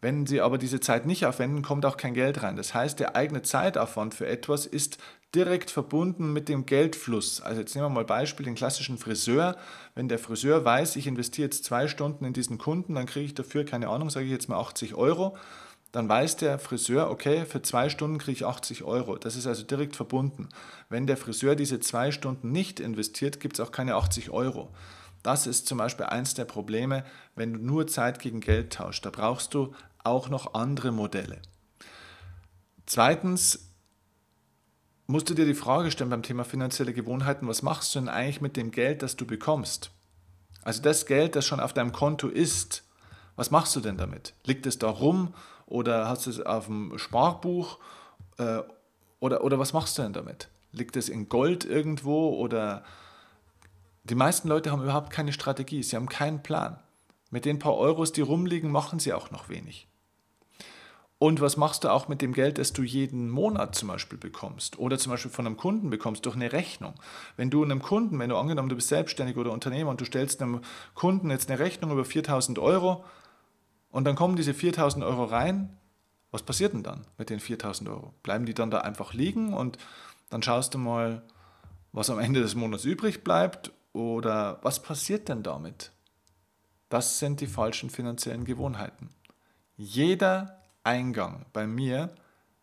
[0.01, 2.57] Wenn Sie aber diese Zeit nicht aufwenden, kommt auch kein Geld rein.
[2.57, 4.99] Das heißt, der eigene Zeitaufwand für etwas ist
[5.35, 7.41] direkt verbunden mit dem Geldfluss.
[7.41, 9.57] Also jetzt nehmen wir mal Beispiel den klassischen Friseur.
[9.95, 13.35] Wenn der Friseur weiß, ich investiere jetzt zwei Stunden in diesen Kunden, dann kriege ich
[13.35, 15.37] dafür, keine Ahnung, sage ich jetzt mal 80 Euro
[15.95, 19.17] dann weiß der Friseur, okay, für zwei Stunden kriege ich 80 Euro.
[19.17, 20.49] Das ist also direkt verbunden.
[20.89, 24.75] Wenn der Friseur diese zwei Stunden nicht investiert, gibt es auch keine 80 Euro.
[25.23, 27.05] Das ist zum Beispiel eins der Probleme,
[27.37, 29.07] wenn du nur Zeit gegen Geld tauschst.
[29.07, 31.41] Da brauchst du auch noch andere Modelle.
[32.87, 33.71] Zweitens
[35.07, 38.41] musst du dir die Frage stellen beim Thema finanzielle Gewohnheiten, was machst du denn eigentlich
[38.41, 39.93] mit dem Geld, das du bekommst?
[40.63, 42.83] Also das Geld, das schon auf deinem Konto ist,
[43.37, 44.35] was machst du denn damit?
[44.45, 45.35] Liegt es da rum
[45.67, 47.79] oder hast du es auf dem Sparbuch?
[48.39, 48.63] Äh,
[49.21, 50.49] oder, oder was machst du denn damit?
[50.73, 52.31] Liegt es in Gold irgendwo?
[52.37, 52.85] Oder
[54.05, 56.79] die meisten Leute haben überhaupt keine Strategie, sie haben keinen Plan.
[57.31, 59.89] Mit den paar Euros, die rumliegen, machen sie auch noch wenig.
[61.19, 64.79] Und was machst du auch mit dem Geld, das du jeden Monat zum Beispiel bekommst
[64.79, 66.93] oder zum Beispiel von einem Kunden bekommst durch eine Rechnung?
[67.37, 70.43] Wenn du einem Kunden, wenn du angenommen, du bist selbstständig oder Unternehmer und du stellst
[70.43, 70.61] einem
[70.95, 73.05] Kunden jetzt eine Rechnung über 4000 Euro,
[73.95, 75.79] und dann kommen diese 4000 Euro rein.
[76.33, 78.13] Was passiert denn dann mit den 4000 Euro?
[78.25, 79.79] Bleiben die dann da einfach liegen und
[80.31, 81.23] dann schaust du mal,
[81.93, 83.71] was am Ende des Monats übrig bleibt?
[83.93, 85.93] Oder was passiert denn damit?
[86.89, 89.11] Das sind die falschen finanziellen Gewohnheiten.
[89.77, 92.13] Jeder Eingang bei mir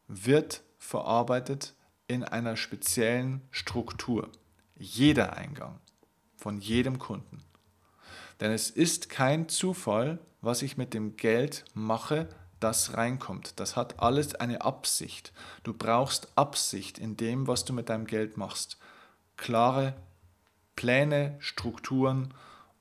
[0.09, 1.75] wird verarbeitet
[2.09, 4.29] in einer speziellen Struktur.
[4.75, 5.79] Jeder Eingang
[6.35, 7.41] von jedem Kunden.
[8.41, 12.27] Denn es ist kein Zufall, was ich mit dem Geld mache,
[12.59, 13.59] das reinkommt.
[13.59, 15.33] Das hat alles eine Absicht.
[15.63, 18.77] Du brauchst Absicht in dem, was du mit deinem Geld machst.
[19.37, 19.95] Klare
[20.75, 22.33] Pläne, Strukturen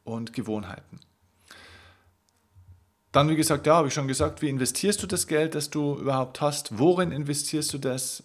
[0.05, 1.01] und Gewohnheiten.
[3.13, 5.97] Dann, wie gesagt, ja, habe ich schon gesagt, wie investierst du das Geld, das du
[5.97, 6.79] überhaupt hast?
[6.79, 8.23] Worin investierst du das?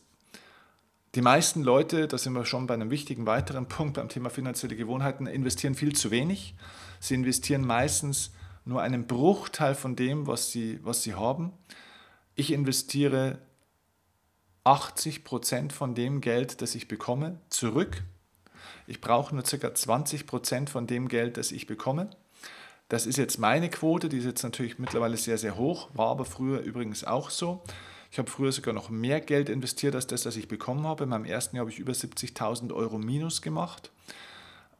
[1.15, 4.75] Die meisten Leute, da sind wir schon bei einem wichtigen weiteren Punkt beim Thema finanzielle
[4.75, 6.55] Gewohnheiten, investieren viel zu wenig.
[6.99, 8.31] Sie investieren meistens
[8.65, 11.54] nur einen Bruchteil von dem, was sie, was sie haben.
[12.36, 13.39] Ich investiere
[14.63, 18.04] 80 Prozent von dem Geld, das ich bekomme, zurück.
[18.88, 19.73] Ich brauche nur ca.
[19.73, 22.10] 20 Prozent von dem Geld, das ich bekomme.
[22.89, 26.25] Das ist jetzt meine Quote, die ist jetzt natürlich mittlerweile sehr, sehr hoch, war aber
[26.25, 27.63] früher übrigens auch so.
[28.12, 31.04] Ich habe früher sogar noch mehr Geld investiert als das, das ich bekommen habe.
[31.04, 33.91] In meinem ersten Jahr habe ich über 70.000 Euro Minus gemacht.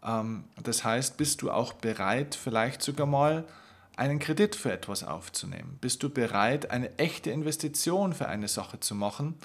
[0.04, 3.46] Ähm, das heißt, bist du auch bereit, vielleicht sogar mal
[3.98, 5.78] einen Kredit für etwas aufzunehmen?
[5.82, 9.36] Bist du bereit, eine echte Investition für eine Sache zu machen,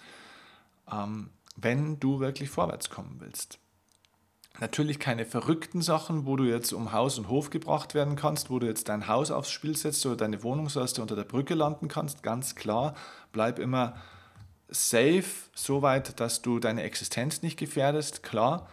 [0.91, 3.59] ähm, wenn du wirklich vorwärts kommen willst?
[4.59, 8.59] Natürlich keine verrückten Sachen, wo du jetzt um Haus und Hof gebracht werden kannst, wo
[8.59, 11.55] du jetzt dein Haus aufs Spiel setzt oder deine Wohnung, sodass du unter der Brücke
[11.55, 12.23] landen kannst.
[12.23, 12.95] Ganz klar,
[13.33, 13.95] bleib immer
[14.69, 18.69] safe, soweit, dass du deine Existenz nicht gefährdest, klar.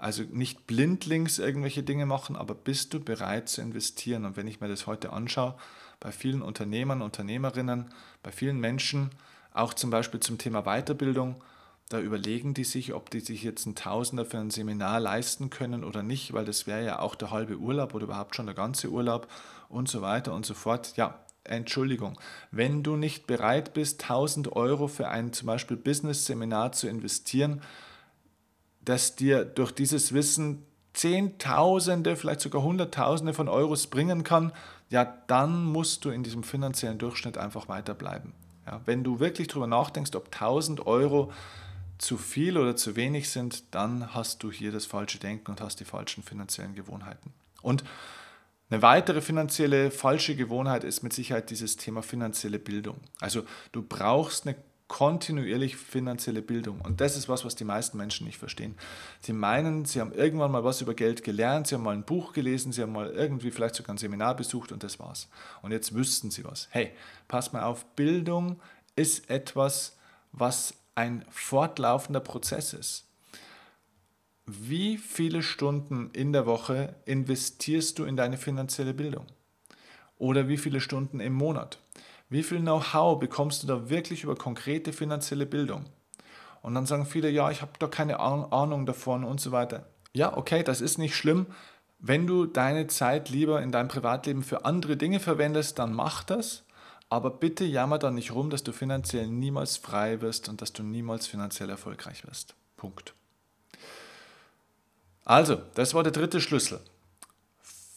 [0.00, 4.24] Also nicht blindlings irgendwelche Dinge machen, aber bist du bereit zu investieren?
[4.24, 5.56] Und wenn ich mir das heute anschaue,
[6.00, 9.10] bei vielen Unternehmern, Unternehmerinnen, bei vielen Menschen,
[9.52, 11.44] auch zum Beispiel zum Thema Weiterbildung,
[11.90, 15.84] da überlegen die sich, ob die sich jetzt ein Tausender für ein Seminar leisten können
[15.84, 18.88] oder nicht, weil das wäre ja auch der halbe Urlaub oder überhaupt schon der ganze
[18.88, 19.28] Urlaub
[19.68, 20.96] und so weiter und so fort.
[20.96, 22.18] Ja, Entschuldigung,
[22.50, 27.60] wenn du nicht bereit bist, 1000 Euro für ein zum Beispiel Business-Seminar zu investieren,
[28.84, 34.52] das dir durch dieses Wissen Zehntausende, vielleicht sogar Hunderttausende von Euros bringen kann,
[34.88, 38.32] ja, dann musst du in diesem finanziellen Durchschnitt einfach weiterbleiben.
[38.66, 41.32] Ja, wenn du wirklich darüber nachdenkst, ob 1000 Euro
[41.98, 45.80] zu viel oder zu wenig sind, dann hast du hier das falsche Denken und hast
[45.80, 47.32] die falschen finanziellen Gewohnheiten.
[47.62, 47.84] Und
[48.70, 52.98] eine weitere finanzielle falsche Gewohnheit ist mit Sicherheit dieses Thema finanzielle Bildung.
[53.20, 54.56] Also du brauchst eine
[54.90, 56.80] kontinuierlich finanzielle Bildung.
[56.80, 58.74] Und das ist was, was die meisten Menschen nicht verstehen.
[59.20, 62.32] Sie meinen, sie haben irgendwann mal was über Geld gelernt, sie haben mal ein Buch
[62.32, 65.28] gelesen, sie haben mal irgendwie vielleicht sogar ein Seminar besucht und das war's.
[65.62, 66.66] Und jetzt wüssten sie was.
[66.72, 66.90] Hey,
[67.28, 68.60] pass mal auf, Bildung
[68.96, 69.96] ist etwas,
[70.32, 73.06] was ein fortlaufender Prozess ist.
[74.44, 79.26] Wie viele Stunden in der Woche investierst du in deine finanzielle Bildung?
[80.18, 81.78] Oder wie viele Stunden im Monat?
[82.30, 85.84] Wie viel Know-how bekommst du da wirklich über konkrete finanzielle Bildung?
[86.62, 89.86] Und dann sagen viele, ja, ich habe da keine Ahnung davon und so weiter.
[90.12, 91.46] Ja, okay, das ist nicht schlimm.
[91.98, 96.62] Wenn du deine Zeit lieber in deinem Privatleben für andere Dinge verwendest, dann mach das.
[97.08, 100.84] Aber bitte jammer da nicht rum, dass du finanziell niemals frei wirst und dass du
[100.84, 102.54] niemals finanziell erfolgreich wirst.
[102.76, 103.12] Punkt.
[105.24, 106.80] Also, das war der dritte Schlüssel.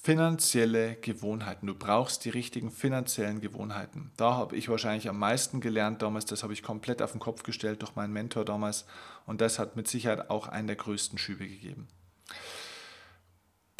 [0.05, 1.65] Finanzielle Gewohnheiten.
[1.65, 4.11] Du brauchst die richtigen finanziellen Gewohnheiten.
[4.17, 6.25] Da habe ich wahrscheinlich am meisten gelernt damals.
[6.25, 8.85] Das habe ich komplett auf den Kopf gestellt durch meinen Mentor damals.
[9.25, 11.87] Und das hat mit Sicherheit auch einen der größten Schübe gegeben.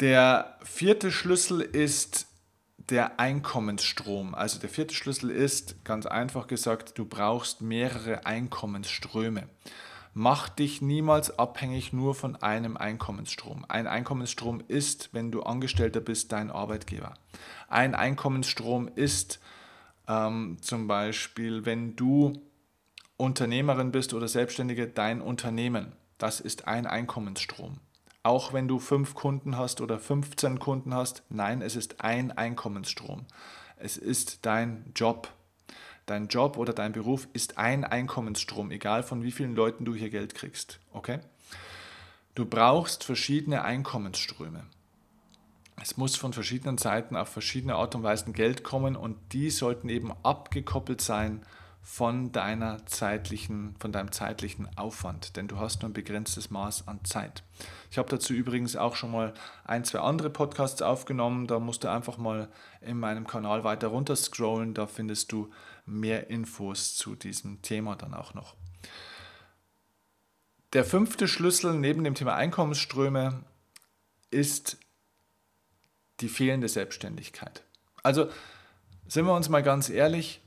[0.00, 2.26] Der vierte Schlüssel ist
[2.78, 4.34] der Einkommensstrom.
[4.34, 9.50] Also der vierte Schlüssel ist, ganz einfach gesagt, du brauchst mehrere Einkommensströme.
[10.14, 13.64] Mach dich niemals abhängig nur von einem Einkommensstrom.
[13.68, 17.14] Ein Einkommensstrom ist, wenn du Angestellter bist, dein Arbeitgeber.
[17.68, 19.40] Ein Einkommensstrom ist
[20.08, 22.32] ähm, zum Beispiel, wenn du
[23.16, 25.92] Unternehmerin bist oder Selbstständige, dein Unternehmen.
[26.18, 27.80] Das ist ein Einkommensstrom
[28.24, 31.22] auch wenn du fünf Kunden hast oder 15 Kunden hast.
[31.28, 33.26] Nein, es ist ein Einkommensstrom.
[33.76, 35.28] Es ist dein Job.
[36.06, 40.10] Dein Job oder dein Beruf ist ein Einkommensstrom, egal von wie vielen Leuten du hier
[40.10, 40.80] Geld kriegst.
[40.92, 41.20] Okay?
[42.34, 44.64] Du brauchst verschiedene Einkommensströme.
[45.80, 49.88] Es muss von verschiedenen Seiten auf verschiedene Art und Weise Geld kommen und die sollten
[49.88, 51.42] eben abgekoppelt sein
[51.84, 57.04] von deiner zeitlichen, von deinem zeitlichen Aufwand, denn du hast nur ein begrenztes Maß an
[57.04, 57.42] Zeit.
[57.90, 61.46] Ich habe dazu übrigens auch schon mal ein, zwei andere Podcasts aufgenommen.
[61.46, 62.48] Da musst du einfach mal
[62.80, 64.72] in meinem Kanal weiter runter scrollen.
[64.72, 65.50] Da findest du
[65.86, 68.54] mehr Infos zu diesem Thema dann auch noch.
[70.72, 73.44] Der fünfte Schlüssel neben dem Thema Einkommensströme
[74.30, 74.78] ist
[76.20, 77.62] die fehlende Selbstständigkeit.
[78.02, 78.28] Also
[79.06, 80.40] sind wir uns mal ganz ehrlich,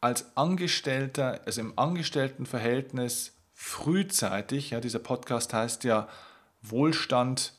[0.00, 6.08] als Angestellter, also im Angestelltenverhältnis frühzeitig, ja, dieser Podcast heißt ja
[6.62, 7.52] Wohlstand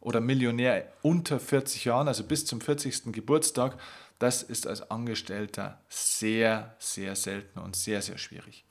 [0.00, 3.12] oder Millionär unter 40 Jahren, also bis zum 40.
[3.12, 3.78] Geburtstag,
[4.18, 8.64] Das ist als Angestellter sehr, sehr selten und sehr, sehr schwierig.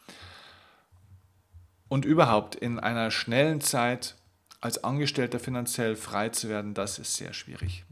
[1.89, 4.15] Und überhaupt in einer schnellen Zeit
[4.61, 7.85] als Angestellter finanziell frei zu werden, das ist sehr schwierig.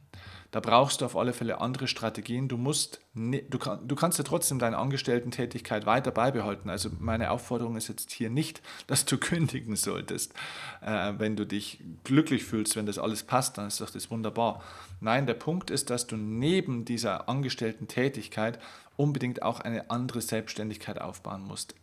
[0.52, 2.50] Da brauchst du auf alle Fälle andere Strategien.
[2.50, 6.70] Du musst, du, kann, du kannst ja trotzdem deine Angestellten-Tätigkeit weiter beibehalten.
[6.70, 10.34] Also meine Aufforderung ist jetzt hier nicht, dass du kündigen solltest.
[10.82, 14.62] Äh, wenn du dich glücklich fühlst, wenn das alles passt, dann ist doch das wunderbar.
[15.00, 18.60] Nein, der Punkt ist, dass du neben dieser Angestellten-Tätigkeit
[18.98, 21.76] unbedingt auch eine andere Selbstständigkeit aufbauen musst.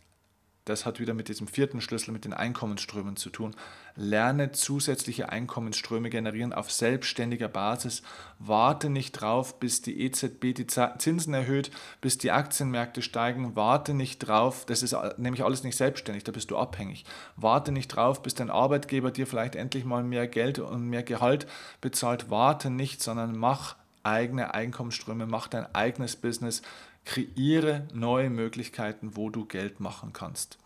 [0.65, 3.55] Das hat wieder mit diesem vierten Schlüssel, mit den Einkommensströmen zu tun.
[3.95, 8.03] Lerne zusätzliche Einkommensströme generieren auf selbstständiger Basis.
[8.37, 13.55] Warte nicht drauf, bis die EZB die Zinsen erhöht, bis die Aktienmärkte steigen.
[13.55, 17.03] Warte nicht drauf, das ist nämlich alles nicht selbstständig, da bist du abhängig.
[17.35, 21.47] Warte nicht drauf, bis dein Arbeitgeber dir vielleicht endlich mal mehr Geld und mehr Gehalt
[21.81, 22.29] bezahlt.
[22.29, 26.61] Warte nicht, sondern mach eigene Einkommensströme, mach dein eigenes Business,
[27.05, 30.57] kreiere neue Möglichkeiten, wo du Geld machen kannst.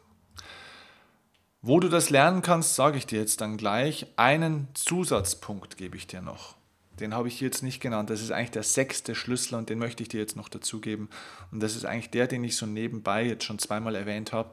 [1.62, 4.08] Wo du das lernen kannst, sage ich dir jetzt dann gleich.
[4.18, 6.58] Einen Zusatzpunkt gebe ich dir noch.
[7.00, 8.10] Den habe ich jetzt nicht genannt.
[8.10, 11.10] Das ist eigentlich der sechste Schlüssel und den möchte ich dir jetzt noch dazugeben.
[11.52, 14.52] Und das ist eigentlich der, den ich so nebenbei jetzt schon zweimal erwähnt habe.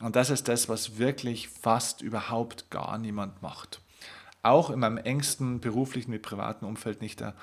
[0.00, 3.82] Und das ist das, was wirklich fast überhaupt gar niemand macht.
[4.42, 7.20] Auch in meinem engsten beruflichen wie privaten Umfeld nicht.
[7.20, 7.34] Da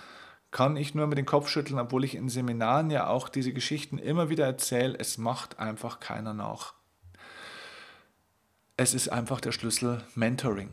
[0.55, 3.97] kann ich nur mit dem Kopf schütteln, obwohl ich in Seminaren ja auch diese Geschichten
[3.97, 4.97] immer wieder erzähle.
[4.97, 6.75] Es macht einfach keiner nach.
[8.77, 10.69] Es ist einfach der Schlüssel Mentoring.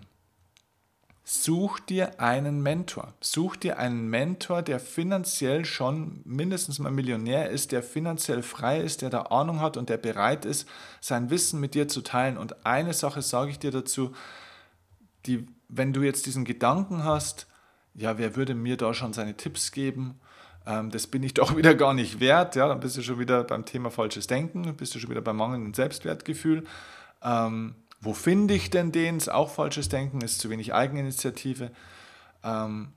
[1.24, 3.12] Such dir einen Mentor.
[3.20, 9.02] Such dir einen Mentor, der finanziell schon mindestens mal Millionär ist, der finanziell frei ist,
[9.02, 10.68] der da Ahnung hat und der bereit ist,
[11.00, 12.38] sein Wissen mit dir zu teilen.
[12.38, 14.12] Und eine Sache sage ich dir dazu,
[15.26, 17.48] die, wenn du jetzt diesen Gedanken hast,
[17.94, 20.20] ja, wer würde mir da schon seine Tipps geben?
[20.66, 22.56] Ähm, das bin ich doch wieder gar nicht wert.
[22.56, 25.36] Ja, dann bist du schon wieder beim Thema falsches Denken, bist du schon wieder beim
[25.36, 26.64] mangelnden Selbstwertgefühl.
[27.22, 29.16] Ähm, wo finde ich denn den?
[29.16, 31.70] Ist auch falsches Denken, ist zu wenig Eigeninitiative.
[32.42, 32.92] Ähm,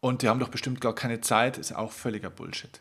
[0.00, 2.80] und die haben doch bestimmt gar keine Zeit, ist auch völliger Bullshit.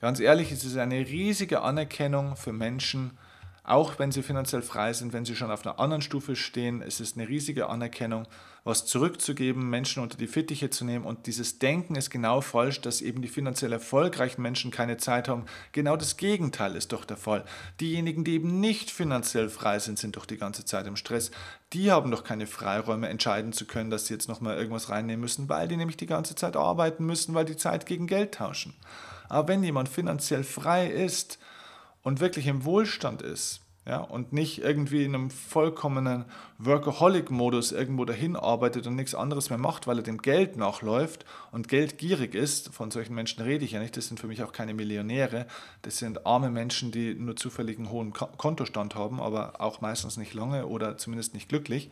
[0.00, 3.18] Ganz ehrlich, es ist eine riesige Anerkennung für Menschen,
[3.64, 7.00] auch wenn sie finanziell frei sind, wenn sie schon auf einer anderen Stufe stehen, es
[7.00, 8.26] ist eine riesige Anerkennung,
[8.64, 11.04] was zurückzugeben, Menschen unter die Fittiche zu nehmen.
[11.04, 15.46] Und dieses Denken ist genau falsch, dass eben die finanziell erfolgreichen Menschen keine Zeit haben.
[15.72, 17.44] Genau das Gegenteil ist doch der Fall.
[17.80, 21.30] Diejenigen, die eben nicht finanziell frei sind, sind doch die ganze Zeit im Stress.
[21.72, 25.48] Die haben doch keine Freiräume, entscheiden zu können, dass sie jetzt nochmal irgendwas reinnehmen müssen,
[25.48, 28.74] weil die nämlich die ganze Zeit arbeiten müssen, weil die Zeit gegen Geld tauschen.
[29.28, 31.38] Aber wenn jemand finanziell frei ist,
[32.02, 36.26] und wirklich im Wohlstand ist ja, und nicht irgendwie in einem vollkommenen
[36.58, 41.68] Workaholic-Modus irgendwo dahin arbeitet und nichts anderes mehr macht, weil er dem Geld nachläuft und
[41.68, 44.74] geldgierig ist, von solchen Menschen rede ich ja nicht, das sind für mich auch keine
[44.74, 45.46] Millionäre,
[45.80, 50.34] das sind arme Menschen, die nur zufällig einen hohen Kontostand haben, aber auch meistens nicht
[50.34, 51.90] lange oder zumindest nicht glücklich.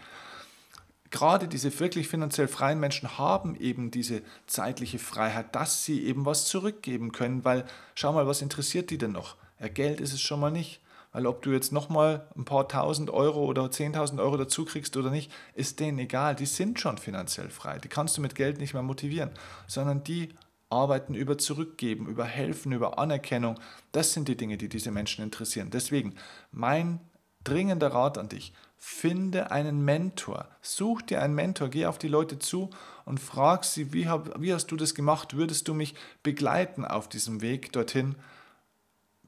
[1.11, 6.44] Gerade diese wirklich finanziell freien Menschen haben eben diese zeitliche Freiheit, dass sie eben was
[6.44, 9.37] zurückgeben können, weil schau mal, was interessiert die denn noch?
[9.59, 10.83] Ja, Geld ist es schon mal nicht.
[11.12, 15.11] Weil ob du jetzt nochmal ein paar tausend Euro oder zehntausend Euro dazu kriegst oder
[15.11, 16.35] nicht, ist denen egal.
[16.35, 17.79] Die sind schon finanziell frei.
[17.79, 19.31] Die kannst du mit Geld nicht mehr motivieren,
[19.66, 20.35] sondern die
[20.71, 23.59] arbeiten über Zurückgeben, über Helfen, über Anerkennung.
[23.92, 25.71] Das sind die Dinge, die diese Menschen interessieren.
[25.71, 26.14] Deswegen
[26.53, 27.01] mein
[27.44, 30.49] dringender Rat an dich, finde einen Mentor.
[30.61, 32.71] Such dir einen Mentor, geh auf die Leute zu
[33.05, 35.37] und frag sie, wie, hab, wie hast du das gemacht?
[35.37, 38.16] Würdest du mich begleiten auf diesem Weg dorthin?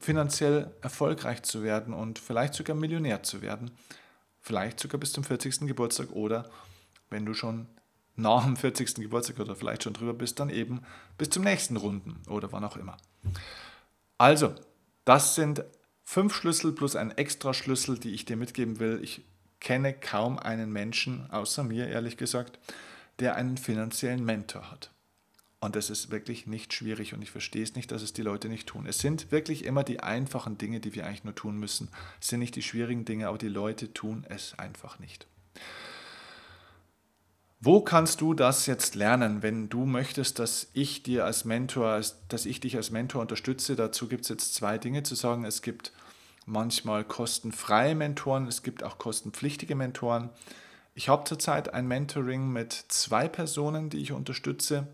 [0.01, 3.71] Finanziell erfolgreich zu werden und vielleicht sogar Millionär zu werden.
[4.41, 5.67] Vielleicht sogar bis zum 40.
[5.67, 6.49] Geburtstag oder
[7.09, 7.67] wenn du schon
[8.15, 8.95] nach dem 40.
[8.95, 10.81] Geburtstag oder vielleicht schon drüber bist, dann eben
[11.17, 12.97] bis zum nächsten Runden oder wann auch immer.
[14.17, 14.55] Also,
[15.05, 15.63] das sind
[16.03, 18.99] fünf Schlüssel plus ein extra Schlüssel, die ich dir mitgeben will.
[19.03, 19.23] Ich
[19.59, 22.59] kenne kaum einen Menschen, außer mir ehrlich gesagt,
[23.19, 24.91] der einen finanziellen Mentor hat.
[25.63, 28.49] Und das ist wirklich nicht schwierig und ich verstehe es nicht, dass es die Leute
[28.49, 28.87] nicht tun.
[28.87, 31.89] Es sind wirklich immer die einfachen Dinge, die wir eigentlich nur tun müssen.
[32.19, 35.27] Es sind nicht die schwierigen Dinge, aber die Leute tun es einfach nicht.
[37.59, 42.47] Wo kannst du das jetzt lernen, wenn du möchtest, dass ich dir als Mentor, dass
[42.47, 43.75] ich dich als Mentor unterstütze?
[43.75, 45.45] Dazu gibt es jetzt zwei Dinge zu sagen.
[45.45, 45.91] Es gibt
[46.47, 50.31] manchmal kostenfreie Mentoren, es gibt auch kostenpflichtige Mentoren.
[50.95, 54.87] Ich habe zurzeit ein Mentoring mit zwei Personen, die ich unterstütze.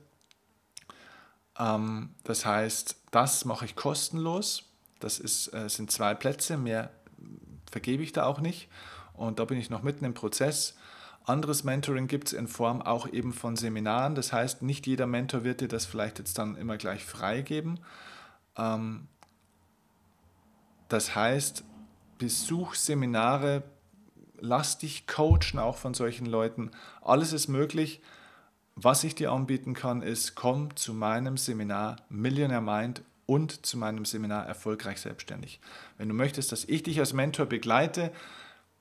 [1.59, 4.63] Ähm, das heißt, das mache ich kostenlos.
[4.99, 6.89] Das ist, äh, sind zwei Plätze, mehr
[7.69, 8.69] vergebe ich da auch nicht.
[9.13, 10.75] Und da bin ich noch mitten im Prozess.
[11.25, 14.15] Anderes Mentoring gibt es in Form auch eben von Seminaren.
[14.15, 17.79] Das heißt, nicht jeder Mentor wird dir das vielleicht jetzt dann immer gleich freigeben.
[18.57, 19.07] Ähm,
[20.87, 21.65] das heißt,
[22.17, 23.63] besuch Seminare,
[24.39, 26.71] lass dich coachen auch von solchen Leuten.
[27.01, 28.01] Alles ist möglich.
[28.79, 34.05] Was ich dir anbieten kann, ist, komm zu meinem Seminar Millionaire Mind und zu meinem
[34.05, 35.59] Seminar Erfolgreich Selbstständig.
[35.97, 38.11] Wenn du möchtest, dass ich dich als Mentor begleite,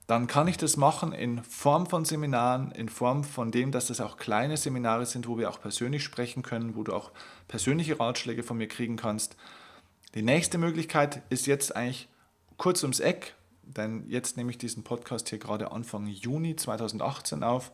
[0.07, 4.03] dann kann ich das machen in Form von Seminaren, in Form von dem, dass das
[4.03, 7.11] auch kleine Seminare sind, wo wir auch persönlich sprechen können, wo du auch
[7.49, 9.35] persönliche Ratschläge von mir kriegen kannst.
[10.15, 12.11] Die nächste Möglichkeit ist jetzt eigentlich
[12.59, 17.73] kurz ums Eck, denn jetzt nehme ich diesen Podcast hier gerade Anfang Juni 2018 auf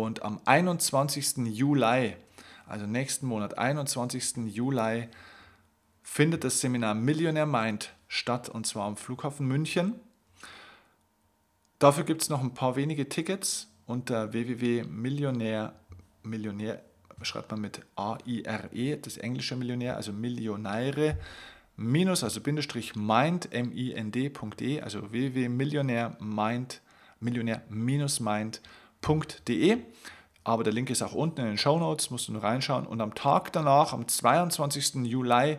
[0.00, 1.46] und am 21.
[1.46, 2.16] Juli,
[2.66, 4.36] also nächsten Monat, 21.
[4.46, 5.08] Juli,
[6.02, 9.94] findet das Seminar Millionaire Mind statt und zwar am Flughafen München.
[11.78, 15.74] Dafür gibt es noch ein paar wenige Tickets unter www.millionär,
[16.22, 16.82] Millionär,
[17.22, 21.18] schreibt man mit A-I-R-E, das englische Millionär, also Millionäre,
[21.76, 26.80] minus, also Bindestrich mind, M-I-N-D.de, also www.millionär-mind,
[27.20, 28.60] millionär-mind.de.
[30.44, 32.86] Aber der Link ist auch unten in den Show Notes, musst du nur reinschauen.
[32.86, 34.94] Und am Tag danach, am 22.
[35.04, 35.58] Juli,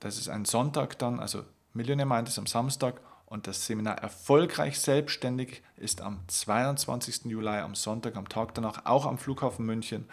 [0.00, 4.78] das ist ein Sonntag dann, also Millionär Mind ist am Samstag und das Seminar Erfolgreich
[4.78, 7.24] Selbstständig ist am 22.
[7.24, 10.08] Juli, am Sonntag, am Tag danach, auch am Flughafen München.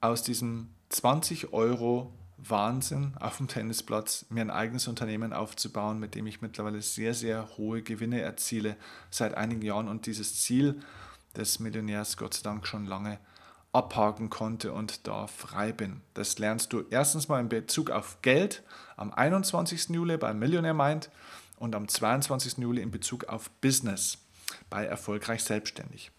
[0.01, 6.26] aus diesem 20 Euro Wahnsinn, auf dem Tennisplatz mir ein eigenes Unternehmen aufzubauen, mit dem
[6.26, 8.76] ich mittlerweile sehr, sehr hohe Gewinne erziele
[9.11, 10.80] seit einigen Jahren und dieses Ziel
[11.36, 13.18] des Millionärs Gott sei Dank schon lange
[13.72, 16.01] abhaken konnte und da frei bin.
[16.14, 18.62] Das lernst du erstens mal in Bezug auf Geld
[18.97, 19.88] am 21.
[19.88, 21.11] Juli bei Millionaire Mind
[21.59, 22.59] und am 22.
[22.59, 24.18] Juli in Bezug auf Business
[24.70, 26.12] bei Erfolgreich Selbstständig.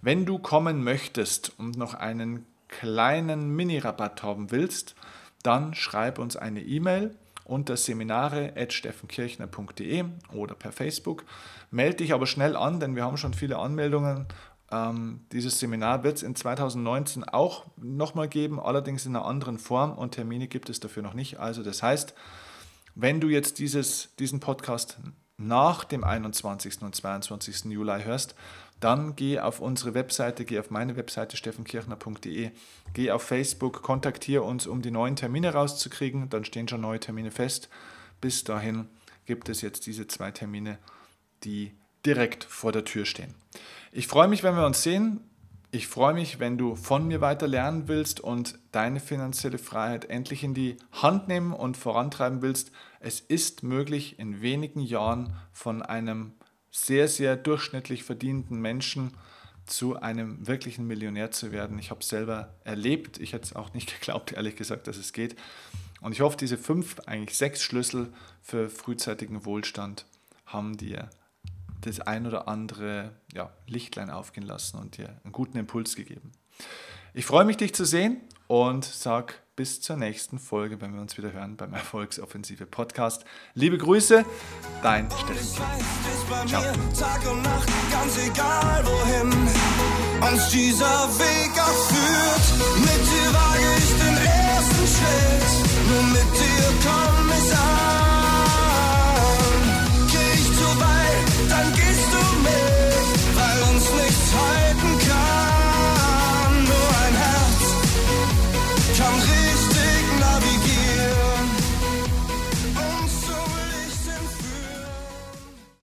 [0.00, 4.94] Wenn du kommen möchtest und noch einen kleinen Mini-Rabatt haben willst,
[5.42, 11.24] dann schreib uns eine E-Mail unter seminare.steffenkirchner.de oder per Facebook.
[11.70, 14.26] Melde dich aber schnell an, denn wir haben schon viele Anmeldungen.
[14.70, 19.92] Ähm, dieses Seminar wird es in 2019 auch nochmal geben, allerdings in einer anderen Form
[19.92, 21.40] und Termine gibt es dafür noch nicht.
[21.40, 22.12] Also das heißt,
[22.94, 24.98] wenn du jetzt dieses, diesen Podcast
[25.38, 26.82] nach dem 21.
[26.82, 27.66] und 22.
[27.66, 28.34] Juli hörst,
[28.80, 32.50] dann geh auf unsere Webseite, geh auf meine Webseite steffenkirchner.de,
[32.94, 36.30] geh auf Facebook, kontaktiere uns, um die neuen Termine rauszukriegen.
[36.30, 37.68] Dann stehen schon neue Termine fest.
[38.20, 38.88] Bis dahin
[39.26, 40.78] gibt es jetzt diese zwei Termine,
[41.44, 41.72] die
[42.06, 43.34] direkt vor der Tür stehen.
[43.90, 45.20] Ich freue mich, wenn wir uns sehen.
[45.70, 50.42] Ich freue mich, wenn du von mir weiter lernen willst und deine finanzielle Freiheit endlich
[50.42, 52.72] in die Hand nehmen und vorantreiben willst.
[53.00, 56.32] Es ist möglich, in wenigen Jahren von einem
[56.70, 59.12] sehr, sehr durchschnittlich verdienenden Menschen
[59.66, 61.78] zu einem wirklichen Millionär zu werden.
[61.78, 63.18] Ich habe es selber erlebt.
[63.18, 65.36] Ich hätte es auch nicht geglaubt, ehrlich gesagt, dass es geht.
[66.00, 68.12] Und ich hoffe, diese fünf, eigentlich sechs Schlüssel
[68.42, 70.06] für frühzeitigen Wohlstand
[70.46, 71.10] haben dir
[71.80, 76.32] das ein oder andere ja, Lichtlein aufgehen lassen und dir einen guten Impuls gegeben.
[77.14, 81.18] Ich freue mich, dich zu sehen und sage bis zur nächsten Folge, wenn wir uns
[81.18, 83.24] wieder hören beim Erfolgsoffensive Podcast.
[83.54, 84.24] Liebe Grüße,
[84.84, 85.64] dein Steffen.
[86.46, 86.62] Ciao.
[86.96, 89.32] Tag und Nacht, ganz egal wohin
[90.32, 93.07] uns dieser Weg auch führt.